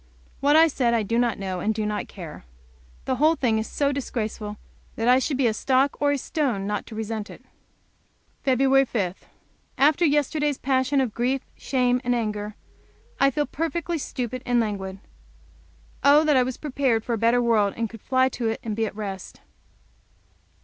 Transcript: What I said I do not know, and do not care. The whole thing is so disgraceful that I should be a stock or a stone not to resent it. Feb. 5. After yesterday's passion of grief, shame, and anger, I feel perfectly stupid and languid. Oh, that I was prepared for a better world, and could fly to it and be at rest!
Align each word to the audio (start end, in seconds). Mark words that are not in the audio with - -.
What 0.39 0.55
I 0.55 0.65
said 0.67 0.95
I 0.95 1.03
do 1.03 1.19
not 1.19 1.37
know, 1.37 1.59
and 1.59 1.75
do 1.75 1.85
not 1.85 2.07
care. 2.07 2.43
The 3.05 3.17
whole 3.17 3.35
thing 3.35 3.59
is 3.59 3.67
so 3.67 3.91
disgraceful 3.91 4.57
that 4.95 5.07
I 5.07 5.19
should 5.19 5.37
be 5.37 5.45
a 5.45 5.53
stock 5.53 6.01
or 6.01 6.11
a 6.11 6.17
stone 6.17 6.65
not 6.65 6.87
to 6.87 6.95
resent 6.95 7.29
it. 7.29 7.45
Feb. 8.43 8.87
5. 8.87 9.27
After 9.77 10.03
yesterday's 10.03 10.57
passion 10.57 11.01
of 11.01 11.13
grief, 11.13 11.43
shame, 11.55 12.01
and 12.03 12.15
anger, 12.15 12.55
I 13.19 13.29
feel 13.29 13.45
perfectly 13.45 13.99
stupid 13.99 14.41
and 14.43 14.59
languid. 14.59 14.97
Oh, 16.03 16.23
that 16.23 16.35
I 16.35 16.41
was 16.41 16.57
prepared 16.57 17.03
for 17.03 17.13
a 17.13 17.17
better 17.19 17.39
world, 17.39 17.75
and 17.77 17.87
could 17.87 18.01
fly 18.01 18.27
to 18.29 18.47
it 18.49 18.59
and 18.63 18.75
be 18.75 18.87
at 18.87 18.95
rest! 18.95 19.41